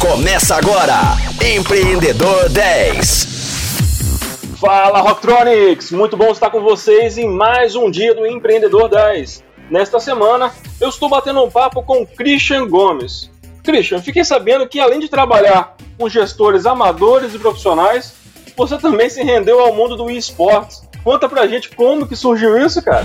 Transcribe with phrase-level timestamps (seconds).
[0.00, 0.94] Começa agora,
[1.44, 3.26] Empreendedor 10.
[4.60, 5.90] Fala Rocktronics!
[5.90, 9.42] Muito bom estar com vocês em mais um dia do Empreendedor 10.
[9.68, 13.28] Nesta semana, eu estou batendo um papo com Christian Gomes.
[13.64, 18.14] Christian, fiquei sabendo que além de trabalhar com gestores amadores e profissionais,
[18.56, 20.80] você também se rendeu ao mundo do esportes.
[21.02, 23.04] Conta pra gente como que surgiu isso, cara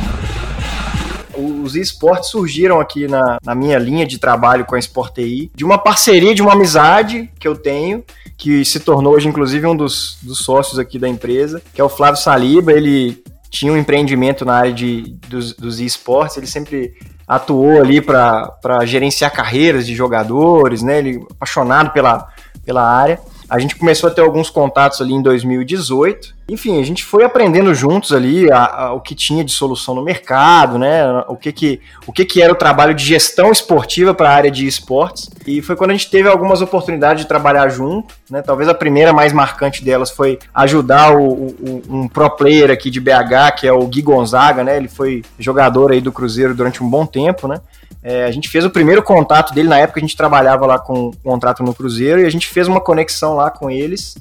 [1.35, 5.17] os esportes surgiram aqui na, na minha linha de trabalho com a Sport
[5.53, 8.03] de uma parceria, de uma amizade que eu tenho,
[8.37, 11.89] que se tornou hoje, inclusive, um dos, dos sócios aqui da empresa, que é o
[11.89, 12.71] Flávio Saliba.
[12.71, 16.93] Ele tinha um empreendimento na área de, dos, dos esportes, ele sempre
[17.27, 20.99] atuou ali para gerenciar carreiras de jogadores, né?
[20.99, 22.27] Ele apaixonado pela,
[22.65, 23.19] pela área.
[23.49, 26.32] A gente começou a ter alguns contatos ali em 2018.
[26.47, 30.03] Enfim, a gente foi aprendendo juntos ali a, a, o que tinha de solução no
[30.03, 31.05] mercado, né?
[31.27, 34.51] O que que, o que, que era o trabalho de gestão esportiva para a área
[34.51, 35.29] de esportes.
[35.47, 38.41] E foi quando a gente teve algumas oportunidades de trabalhar junto, né?
[38.41, 42.99] Talvez a primeira mais marcante delas foi ajudar o, o, um pro player aqui de
[42.99, 44.75] BH, que é o Gui Gonzaga, né?
[44.75, 47.61] Ele foi jogador aí do Cruzeiro durante um bom tempo, né?
[48.03, 51.07] É, a gente fez o primeiro contato dele, na época a gente trabalhava lá com
[51.07, 54.17] um contrato no Cruzeiro, e a gente fez uma conexão lá com eles,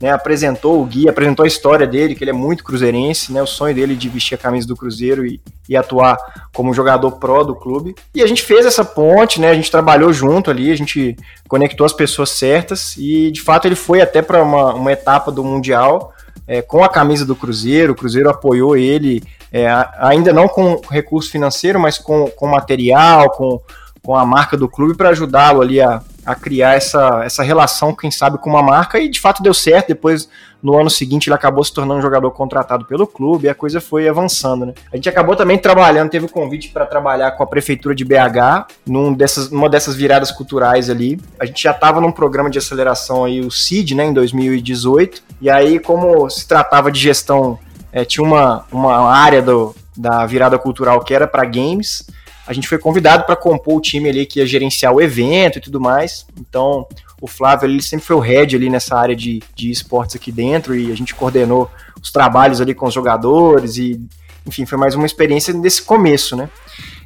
[0.00, 3.46] né, apresentou o Gui, apresentou a história dele, que ele é muito cruzeirense, né, o
[3.46, 6.16] sonho dele de vestir a camisa do Cruzeiro e, e atuar
[6.52, 7.94] como jogador pró do clube.
[8.14, 11.16] E a gente fez essa ponte, né, a gente trabalhou junto ali, a gente
[11.48, 15.44] conectou as pessoas certas, e de fato ele foi até para uma, uma etapa do
[15.44, 16.12] Mundial,
[16.46, 21.30] é, com a camisa do Cruzeiro, o Cruzeiro apoiou ele é, ainda não com recurso
[21.30, 23.60] financeiro, mas com, com material, com,
[24.02, 28.10] com a marca do clube para ajudá-lo ali a, a criar essa, essa relação, quem
[28.10, 29.88] sabe, com uma marca, e de fato deu certo.
[29.88, 30.28] Depois,
[30.62, 33.80] no ano seguinte, ele acabou se tornando um jogador contratado pelo clube e a coisa
[33.80, 34.66] foi avançando.
[34.66, 34.74] Né?
[34.92, 38.66] A gente acabou também trabalhando, teve o convite para trabalhar com a prefeitura de BH,
[38.86, 41.20] num dessas, numa dessas viradas culturais ali.
[41.38, 45.50] A gente já estava num programa de aceleração aí, o CID, né, em 2018, e
[45.50, 47.58] aí, como se tratava de gestão
[47.94, 52.04] é, tinha uma, uma área do, da virada cultural que era para games.
[52.46, 55.60] A gente foi convidado para compor o time ali que ia gerenciar o evento e
[55.60, 56.26] tudo mais.
[56.38, 56.86] Então,
[57.20, 60.76] o Flávio ele sempre foi o head ali nessa área de, de esportes aqui dentro
[60.76, 61.70] e a gente coordenou
[62.02, 64.00] os trabalhos ali com os jogadores e,
[64.46, 66.50] enfim, foi mais uma experiência desse começo, né?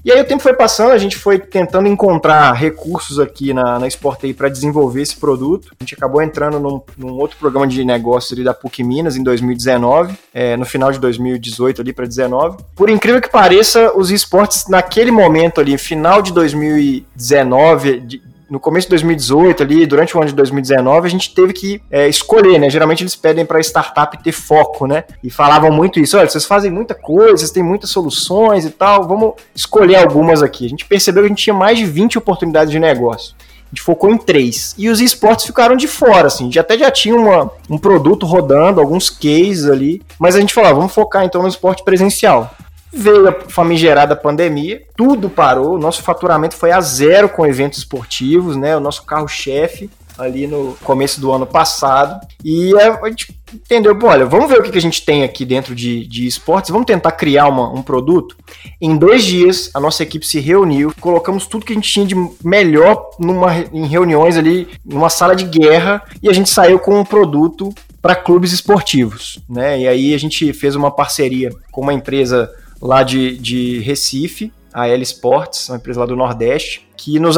[0.05, 3.87] E aí o tempo foi passando, a gente foi tentando encontrar recursos aqui na, na
[3.89, 5.73] Sportei para desenvolver esse produto.
[5.79, 9.23] A gente acabou entrando num, num outro programa de negócio ali da PUC Minas em
[9.23, 12.59] 2019, é, no final de 2018 ali para 2019.
[12.75, 18.87] Por incrível que pareça, os esportes naquele momento ali, final de 2019, de, no começo
[18.87, 22.71] de 2018, ali, durante o ano de 2019, a gente teve que é, escolher, né?
[22.71, 25.05] Geralmente eles pedem para startup ter foco, né?
[25.23, 29.07] E falavam muito isso: olha, vocês fazem muita coisa, vocês têm muitas soluções e tal,
[29.07, 30.67] vamos escolher algumas aqui.
[30.67, 33.35] A gente percebeu que a gente tinha mais de 20 oportunidades de negócio.
[33.39, 34.75] A gente focou em três.
[34.79, 36.47] E os esportes ficaram de fora, assim.
[36.47, 40.01] Gente até já tinha uma, um produto rodando, alguns cases ali.
[40.19, 42.51] Mas a gente falou, ah, vamos focar então no esporte presencial.
[42.93, 48.57] Veio a famigerada pandemia, tudo parou, o nosso faturamento foi a zero com eventos esportivos,
[48.57, 48.77] né?
[48.77, 52.21] O nosso carro-chefe ali no começo do ano passado.
[52.45, 55.75] E a gente entendeu, bom, olha, vamos ver o que a gente tem aqui dentro
[55.75, 58.37] de, de esportes, vamos tentar criar uma, um produto.
[58.81, 62.15] Em dois dias, a nossa equipe se reuniu, colocamos tudo que a gente tinha de
[62.45, 67.05] melhor numa, em reuniões ali, numa sala de guerra, e a gente saiu com um
[67.05, 67.73] produto
[68.03, 69.81] para clubes esportivos, né?
[69.81, 74.87] E aí a gente fez uma parceria com uma empresa lá de, de Recife, a
[74.89, 77.37] L Sports, uma empresa lá do Nordeste, que nos,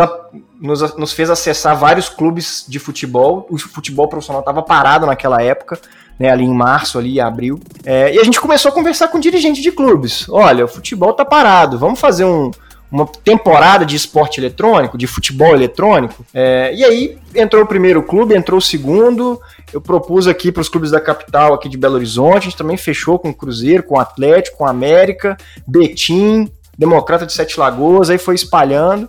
[0.61, 3.47] nos, nos fez acessar vários clubes de futebol.
[3.51, 5.81] O futebol profissional estava parado naquela época,
[6.19, 7.61] né, ali em março, ali abril.
[7.85, 10.29] É, e a gente começou a conversar com dirigentes de clubes.
[10.29, 12.51] Olha, o futebol tá parado, vamos fazer um,
[12.91, 16.25] uma temporada de esporte eletrônico, de futebol eletrônico.
[16.35, 19.41] É, e aí entrou o primeiro clube, entrou o segundo.
[19.73, 22.39] Eu propus aqui para os clubes da capital, aqui de Belo Horizonte.
[22.39, 25.37] A gente também fechou com o Cruzeiro, com o Atlético, com o América,
[25.67, 28.11] Betim, Democrata de Sete Lagoas.
[28.11, 29.09] Aí foi espalhando.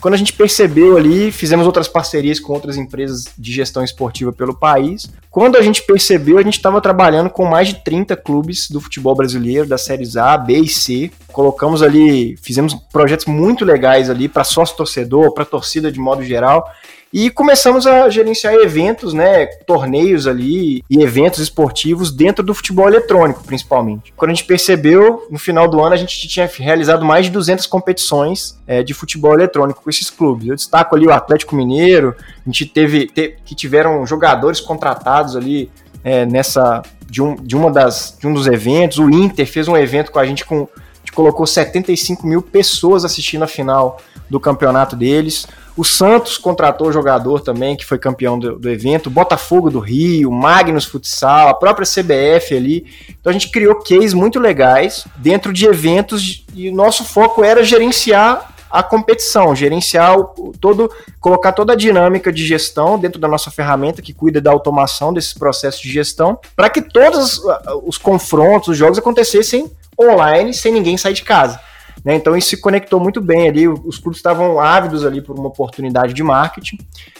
[0.00, 4.54] Quando a gente percebeu ali, fizemos outras parcerias com outras empresas de gestão esportiva pelo
[4.54, 5.10] país.
[5.30, 9.14] Quando a gente percebeu, a gente estava trabalhando com mais de 30 clubes do futebol
[9.14, 11.10] brasileiro, das séries A, B e C.
[11.32, 16.66] Colocamos ali, fizemos projetos muito legais ali para sócio torcedor, para torcida de modo geral.
[17.12, 23.42] E começamos a gerenciar eventos, né, torneios ali e eventos esportivos dentro do futebol eletrônico,
[23.42, 24.12] principalmente.
[24.16, 27.66] Quando a gente percebeu, no final do ano, a gente tinha realizado mais de 200
[27.66, 30.46] competições é, de futebol eletrônico com esses clubes.
[30.46, 35.68] Eu destaco ali o Atlético Mineiro, a gente teve te, que tiveram jogadores contratados ali
[36.04, 38.98] é, nessa de um, de uma das de um dos eventos.
[38.98, 43.04] O Inter fez um evento com a gente com a gente colocou 75 mil pessoas
[43.04, 43.98] assistindo a final
[44.28, 45.46] do campeonato deles.
[45.76, 50.84] O Santos contratou jogador também, que foi campeão do, do evento, Botafogo do Rio, Magnus
[50.84, 52.86] Futsal, a própria CBF ali.
[53.08, 57.62] Então a gente criou cases muito legais dentro de eventos e o nosso foco era
[57.62, 63.50] gerenciar a competição, gerenciar o, todo, colocar toda a dinâmica de gestão dentro da nossa
[63.50, 67.42] ferramenta que cuida da automação desses processos de gestão, para que todos
[67.84, 69.70] os confrontos, os jogos acontecessem
[70.00, 71.60] online sem ninguém sair de casa.
[72.04, 72.14] Né?
[72.14, 76.14] Então isso se conectou muito bem ali, os clubes estavam ávidos ali por uma oportunidade
[76.14, 76.78] de marketing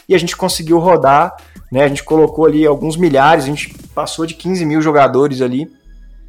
[0.09, 1.37] e a gente conseguiu rodar,
[1.71, 1.85] né?
[1.85, 5.71] a gente colocou ali alguns milhares, a gente passou de 15 mil jogadores ali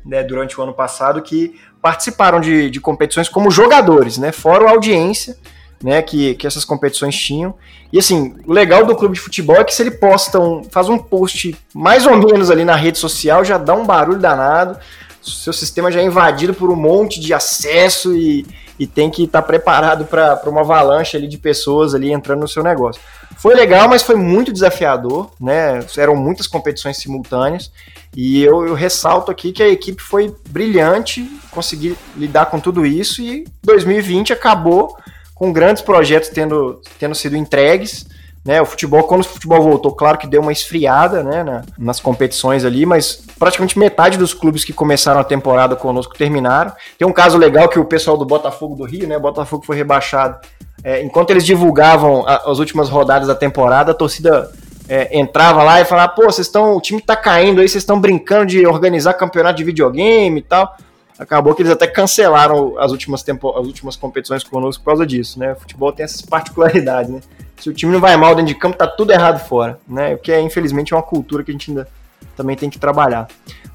[0.05, 4.31] né, durante o ano passado que participaram de, de competições como jogadores, né?
[4.31, 5.37] fora a audiência
[5.81, 7.55] né, que, que essas competições tinham.
[7.91, 10.89] E assim, o legal do clube de futebol é que se ele posta um, faz
[10.89, 14.77] um post mais ou menos ali na rede social, já dá um barulho danado
[15.21, 18.45] seu sistema já é invadido por um monte de acesso e,
[18.79, 22.47] e tem que estar tá preparado para uma avalanche ali de pessoas ali entrando no
[22.47, 23.01] seu negócio.
[23.37, 25.85] Foi legal, mas foi muito desafiador, né?
[25.97, 27.71] Eram muitas competições simultâneas
[28.15, 33.21] e eu, eu ressalto aqui que a equipe foi brilhante, conseguir lidar com tudo isso
[33.21, 34.95] e 2020 acabou
[35.33, 38.05] com grandes projetos tendo, tendo sido entregues.
[38.43, 41.99] Né, o futebol, quando o futebol voltou, claro que deu uma esfriada né, na, nas
[41.99, 46.71] competições ali, mas praticamente metade dos clubes que começaram a temporada conosco terminaram.
[46.97, 50.39] Tem um caso legal que o pessoal do Botafogo do Rio, né, Botafogo foi rebaixado.
[50.83, 54.51] É, enquanto eles divulgavam a, as últimas rodadas da temporada, a torcida
[54.89, 58.01] é, entrava lá e falava: pô, vocês estão, o time tá caindo aí, vocês estão
[58.01, 60.75] brincando de organizar campeonato de videogame e tal
[61.21, 65.37] acabou que eles até cancelaram as últimas, tempo, as últimas competições conosco por causa disso,
[65.37, 65.53] né?
[65.53, 67.21] O futebol tem essas particularidades, né?
[67.61, 70.15] Se o time não vai mal dentro de campo, tá tudo errado fora, né?
[70.15, 71.87] O que é, infelizmente, uma cultura que a gente ainda
[72.35, 73.27] também tem que trabalhar.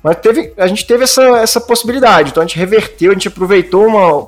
[0.03, 3.87] Mas teve, a gente teve essa, essa possibilidade, então a gente reverteu, a gente aproveitou
[3.87, 4.23] uma,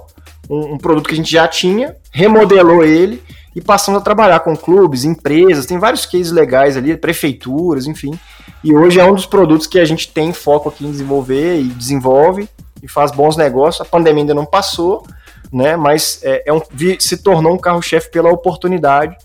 [0.49, 3.23] um, um produto que a gente já tinha, remodelou ele
[3.55, 8.19] e passamos a trabalhar com clubes, empresas, tem vários cases legais ali, prefeituras, enfim.
[8.63, 11.65] E hoje é um dos produtos que a gente tem foco aqui em desenvolver e
[11.65, 12.49] desenvolve
[12.83, 13.81] e faz bons negócios.
[13.81, 15.05] A pandemia ainda não passou,
[15.53, 15.77] né?
[15.77, 16.61] Mas é, é um,
[16.99, 19.17] se tornou um carro-chefe pela oportunidade.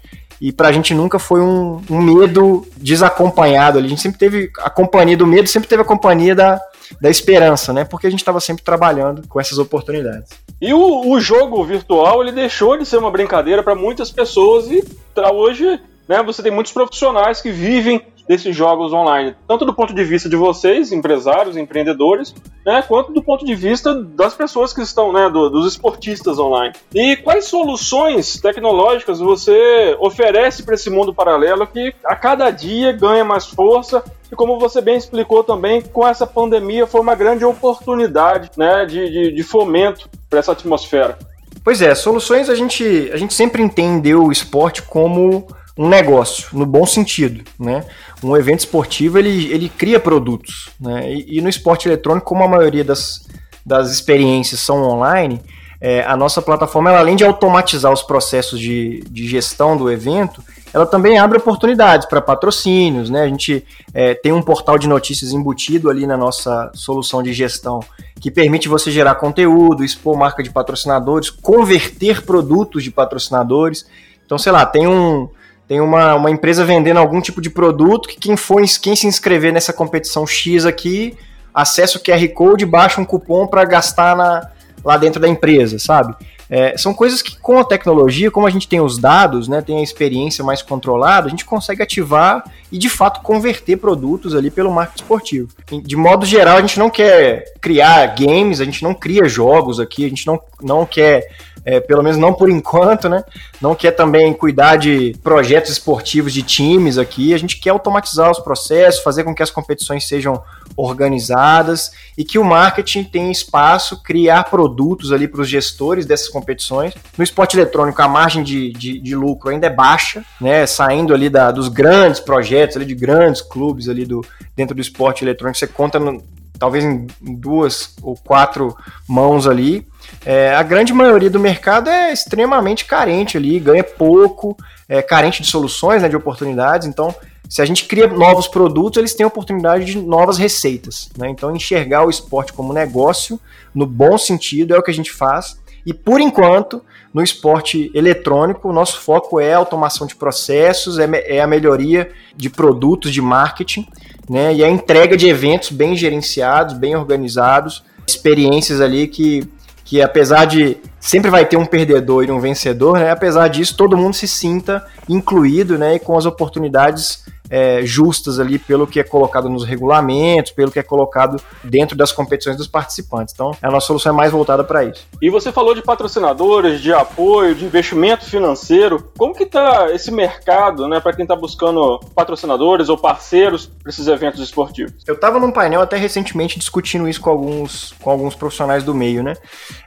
[0.43, 3.79] E para a gente nunca foi um, um, medo desacompanhado.
[3.79, 6.59] A gente sempre teve a companhia do medo, sempre teve a companhia da,
[6.99, 7.85] da esperança, né?
[7.85, 10.31] Porque a gente estava sempre trabalhando com essas oportunidades.
[10.61, 14.83] E o, o jogo virtual ele deixou de ser uma brincadeira para muitas pessoas e
[15.31, 20.03] hoje né, você tem muitos profissionais que vivem desses jogos online, tanto do ponto de
[20.03, 22.33] vista de vocês, empresários, empreendedores,
[22.65, 26.73] né, quanto do ponto de vista das pessoas que estão, né, do, dos esportistas online.
[26.93, 33.25] E quais soluções tecnológicas você oferece para esse mundo paralelo que a cada dia ganha
[33.25, 34.03] mais força?
[34.31, 39.09] E como você bem explicou também, com essa pandemia foi uma grande oportunidade né, de,
[39.09, 41.17] de, de fomento para essa atmosfera.
[41.63, 45.47] Pois é, soluções a gente, a gente sempre entendeu o esporte como
[45.77, 47.83] um negócio, no bom sentido, né?
[48.23, 51.11] Um evento esportivo, ele, ele cria produtos, né?
[51.11, 53.27] E, e no esporte eletrônico, como a maioria das,
[53.65, 55.41] das experiências são online,
[55.81, 60.41] é, a nossa plataforma, ela, além de automatizar os processos de, de gestão do evento,
[60.73, 63.23] ela também abre oportunidades para patrocínios, né?
[63.23, 67.81] A gente é, tem um portal de notícias embutido ali na nossa solução de gestão
[68.19, 73.85] que permite você gerar conteúdo, expor marca de patrocinadores, converter produtos de patrocinadores.
[74.25, 75.27] Então, sei lá, tem um,
[75.67, 79.53] tem uma, uma empresa vendendo algum tipo de produto que quem for quem se inscrever
[79.53, 81.17] nessa competição X aqui,
[81.53, 84.49] acessa o QR Code, baixa um cupom para gastar na,
[84.83, 86.15] lá dentro da empresa, sabe?
[86.49, 89.79] É, são coisas que com a tecnologia, como a gente tem os dados, né, tem
[89.79, 94.71] a experiência mais controlada, a gente consegue ativar e de fato converter produtos ali pelo
[94.71, 95.47] marketing esportivo.
[95.83, 100.05] De modo geral, a gente não quer criar games, a gente não cria jogos aqui,
[100.05, 101.27] a gente não, não quer
[101.65, 103.23] é, pelo menos não por enquanto, né?
[103.61, 107.33] Não quer também cuidar de projetos esportivos de times aqui.
[107.33, 110.41] A gente quer automatizar os processos, fazer com que as competições sejam
[110.75, 116.93] organizadas e que o marketing tenha espaço, criar produtos ali para os gestores dessas competições.
[117.17, 120.65] No esporte eletrônico, a margem de, de, de lucro ainda é baixa, né?
[120.65, 125.23] Saindo ali da, dos grandes projetos, ali de grandes clubes ali do, dentro do esporte
[125.23, 126.21] eletrônico, você conta no,
[126.57, 128.75] talvez em duas ou quatro
[129.07, 129.85] mãos ali.
[130.25, 134.55] É, a grande maioria do mercado é extremamente carente ali, ganha pouco,
[134.87, 136.87] é carente de soluções, né, de oportunidades.
[136.87, 137.13] Então,
[137.49, 141.09] se a gente cria novos produtos, eles têm oportunidade de novas receitas.
[141.17, 141.29] Né?
[141.29, 143.39] Então, enxergar o esporte como negócio,
[143.75, 145.57] no bom sentido, é o que a gente faz.
[145.85, 146.81] E por enquanto,
[147.13, 152.09] no esporte eletrônico, o nosso foco é a automação de processos, é, é a melhoria
[152.35, 153.85] de produtos de marketing,
[154.29, 154.53] né?
[154.53, 159.47] E a entrega de eventos bem gerenciados, bem organizados, experiências ali que
[159.93, 163.11] que apesar de sempre vai ter um perdedor e um vencedor, né?
[163.11, 165.93] Apesar disso, todo mundo se sinta incluído, né?
[165.93, 170.79] E com as oportunidades é, justas ali pelo que é colocado nos regulamentos, pelo que
[170.79, 173.31] é colocado dentro das competições dos participantes.
[173.31, 175.05] Então, a nossa solução é mais voltada para isso.
[175.21, 179.11] E você falou de patrocinadores, de apoio, de investimento financeiro.
[179.15, 184.07] Como que está esse mercado, né, para quem está buscando patrocinadores ou parceiros para esses
[184.07, 184.93] eventos esportivos?
[185.05, 189.21] Eu estava num painel até recentemente discutindo isso com alguns, com alguns profissionais do meio,
[189.21, 189.35] né?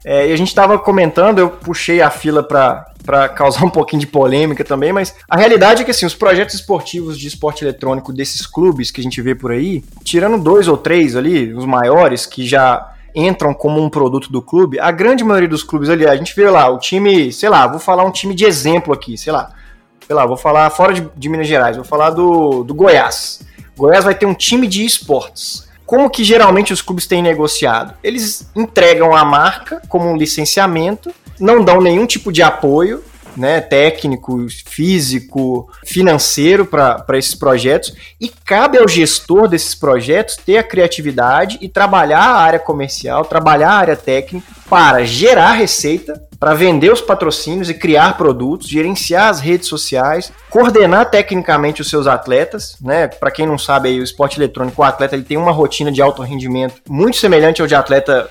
[0.04, 4.00] É, e a gente estava comentando, eu puxei a fila para para causar um pouquinho
[4.00, 8.12] de polêmica também, mas a realidade é que assim, os projetos esportivos de esporte eletrônico
[8.12, 12.26] desses clubes que a gente vê por aí, tirando dois ou três ali, os maiores
[12.26, 16.14] que já entram como um produto do clube, a grande maioria dos clubes ali, a
[16.14, 19.32] gente vê lá, o time, sei lá, vou falar um time de exemplo aqui, sei
[19.32, 19.50] lá,
[20.06, 23.40] sei lá, vou falar fora de, de Minas Gerais, vou falar do, do Goiás.
[23.76, 25.66] Goiás vai ter um time de esportes.
[25.86, 27.94] Como que geralmente os clubes têm negociado?
[28.02, 33.02] Eles entregam a marca como um licenciamento não dão nenhum tipo de apoio
[33.36, 37.94] né, técnico, físico, financeiro para esses projetos.
[38.20, 43.70] E cabe ao gestor desses projetos ter a criatividade e trabalhar a área comercial, trabalhar
[43.70, 49.40] a área técnica para gerar receita para vender os patrocínios e criar produtos, gerenciar as
[49.40, 53.08] redes sociais, coordenar tecnicamente os seus atletas, né?
[53.08, 56.02] Para quem não sabe aí, o esporte eletrônico, o atleta ele tem uma rotina de
[56.02, 58.28] alto rendimento muito semelhante ao de atleta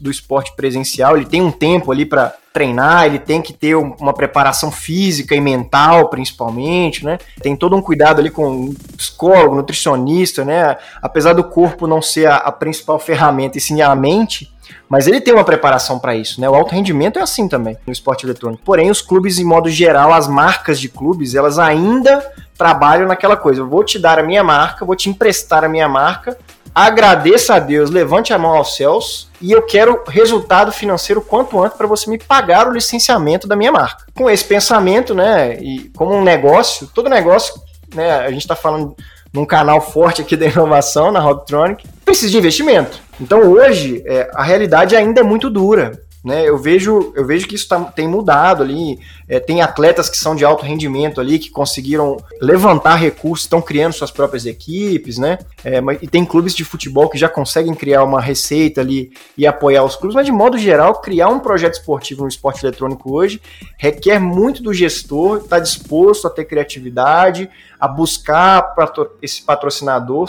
[0.00, 4.12] do esporte presencial, ele tem um tempo ali para treinar, ele tem que ter uma
[4.12, 7.18] preparação física e mental, principalmente, né?
[7.40, 10.76] Tem todo um cuidado ali com psicólogo, nutricionista, né?
[11.00, 14.50] Apesar do corpo não ser a, a principal ferramenta, e sim a mente,
[14.88, 16.48] mas ele tem uma preparação para isso, né?
[16.48, 18.62] O alto rendimento é assim também no esporte eletrônico.
[18.64, 22.24] Porém, os clubes, em modo geral, as marcas de clubes, elas ainda
[22.56, 23.60] trabalham naquela coisa.
[23.60, 26.36] Eu vou te dar a minha marca, vou te emprestar a minha marca,
[26.74, 31.76] agradeça a Deus, levante a mão aos céus e eu quero resultado financeiro quanto antes
[31.76, 34.04] para você me pagar o licenciamento da minha marca.
[34.14, 37.54] Com esse pensamento, né, e como um negócio, todo negócio,
[37.94, 38.94] né, a gente está falando
[39.32, 43.00] num canal forte aqui da inovação, na Rocktronic, precisa de investimento.
[43.20, 46.00] Então hoje é, a realidade ainda é muito dura.
[46.24, 48.98] Né, eu, vejo, eu vejo que isso tá, tem mudado ali.
[49.28, 53.92] É, tem atletas que são de alto rendimento ali, que conseguiram levantar recursos, estão criando
[53.92, 55.38] suas próprias equipes, né?
[55.62, 59.46] É, mas, e tem clubes de futebol que já conseguem criar uma receita ali e
[59.46, 63.40] apoiar os clubes, mas de modo geral, criar um projeto esportivo no esporte eletrônico hoje
[63.76, 67.48] requer muito do gestor estar tá disposto a ter criatividade,
[67.78, 68.74] a buscar
[69.22, 70.28] esse patrocinador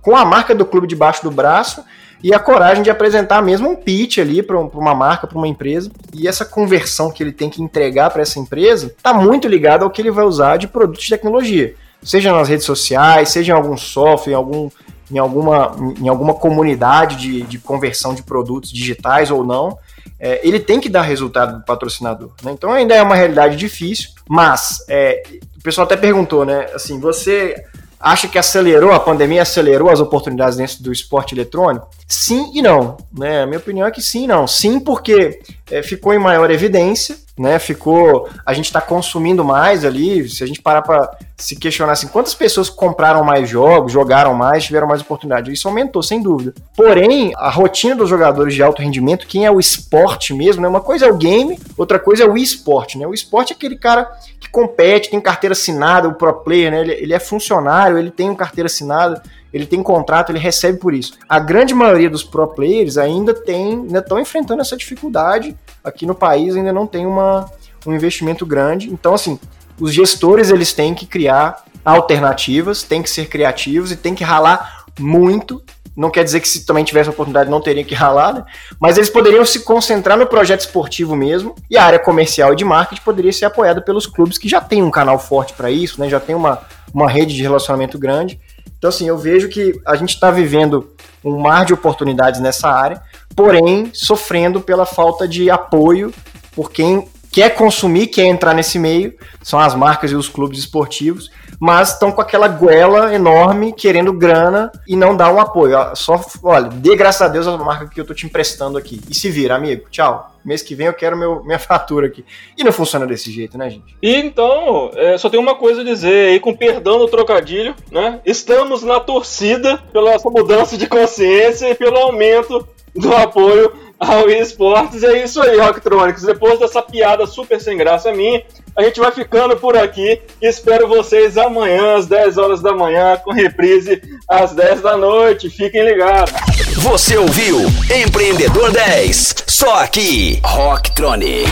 [0.00, 1.84] com a marca do clube debaixo do braço
[2.22, 5.90] e a coragem de apresentar mesmo um pitch ali para uma marca, para uma empresa.
[6.14, 9.90] E essa conversão que ele tem que entregar para essa empresa está muito ligada ao
[9.90, 13.76] que ele vai usar de produtos de tecnologia, seja nas redes sociais, seja em algum
[13.76, 14.70] software, em, algum,
[15.10, 19.76] em, alguma, em alguma comunidade de, de conversão de produtos digitais ou não.
[20.20, 22.30] É, ele tem que dar resultado do patrocinador.
[22.44, 22.52] Né?
[22.52, 25.22] Então ainda é uma realidade difícil, mas é,
[25.58, 26.68] o pessoal até perguntou, né?
[26.74, 27.56] Assim, você
[28.02, 31.88] acha que acelerou, a pandemia acelerou as oportunidades dentro do esporte eletrônico?
[32.08, 32.96] Sim e não.
[33.16, 33.42] Né?
[33.42, 34.46] A minha opinião é que sim e não.
[34.46, 35.40] Sim, porque
[35.70, 37.58] é, ficou em maior evidência, né?
[37.58, 38.28] Ficou.
[38.44, 40.28] A gente está consumindo mais ali.
[40.28, 44.64] Se a gente parar para se questionar assim, quantas pessoas compraram mais jogos, jogaram mais,
[44.64, 45.52] tiveram mais oportunidade?
[45.52, 46.54] Isso aumentou, sem dúvida.
[46.76, 50.68] Porém, a rotina dos jogadores de alto rendimento, quem é o esporte mesmo, né?
[50.68, 53.06] Uma coisa é o game, outra coisa é o esporte, né?
[53.06, 56.80] O esporte é aquele cara que compete, tem carteira assinada, o pro player, né?
[56.80, 59.22] Ele, ele é funcionário, ele tem uma carteira assinada
[59.52, 61.14] ele tem contrato, ele recebe por isso.
[61.28, 65.56] A grande maioria dos pro players ainda tem, ainda estão enfrentando essa dificuldade.
[65.84, 67.50] Aqui no país ainda não tem uma,
[67.86, 68.90] um investimento grande.
[68.90, 69.38] Então, assim,
[69.78, 74.84] os gestores eles têm que criar alternativas, têm que ser criativos e têm que ralar
[74.98, 75.62] muito.
[75.94, 78.44] Não quer dizer que se também tivesse a oportunidade não teriam que ralar, né?
[78.80, 82.64] Mas eles poderiam se concentrar no projeto esportivo mesmo e a área comercial e de
[82.64, 86.08] marketing poderia ser apoiada pelos clubes que já têm um canal forte para isso, né?
[86.08, 86.62] Já tem uma,
[86.94, 88.40] uma rede de relacionamento grande.
[88.82, 90.90] Então, assim, eu vejo que a gente está vivendo
[91.24, 93.00] um mar de oportunidades nessa área,
[93.36, 96.12] porém sofrendo pela falta de apoio
[96.50, 101.30] por quem quer consumir, quer entrar nesse meio, são as marcas e os clubes esportivos,
[101.60, 105.76] mas estão com aquela goela enorme, querendo grana e não dá um apoio.
[105.94, 109.00] Só, olha, dê graças a Deus a marca que eu tô te emprestando aqui.
[109.08, 109.84] E se vira, amigo.
[109.90, 110.31] Tchau.
[110.44, 112.24] Mês que vem eu quero meu, minha fatura aqui.
[112.56, 113.96] E não funciona desse jeito, né, gente?
[114.02, 118.20] E então, é, só tem uma coisa a dizer aí, com perdão do trocadilho, né?
[118.24, 125.02] Estamos na torcida pela mudança de consciência e pelo aumento do apoio ao esportes.
[125.02, 126.22] É isso aí, Rocktronics.
[126.22, 128.42] Depois dessa piada super sem graça minha,
[128.76, 130.20] a gente vai ficando por aqui.
[130.40, 135.50] Espero vocês amanhã às 10 horas da manhã, com reprise às 10 da noite.
[135.50, 136.32] Fiquem ligados.
[136.76, 137.58] Você ouviu
[137.94, 141.50] Empreendedor 10, só aqui, Rocktronic,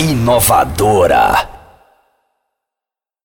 [0.00, 1.57] inovadora.